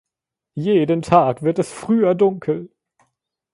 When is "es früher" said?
1.59-2.15